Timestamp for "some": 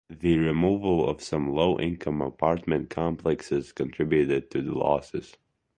1.21-1.51